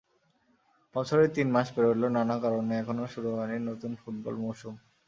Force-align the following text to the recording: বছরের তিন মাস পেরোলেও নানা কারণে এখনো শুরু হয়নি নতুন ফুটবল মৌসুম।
বছরের 0.95 1.29
তিন 1.35 1.47
মাস 1.55 1.67
পেরোলেও 1.75 2.09
নানা 2.17 2.35
কারণে 2.43 2.73
এখনো 2.81 3.03
শুরু 3.13 3.29
হয়নি 3.35 3.57
নতুন 3.69 3.91
ফুটবল 4.01 4.35
মৌসুম। 4.43 4.73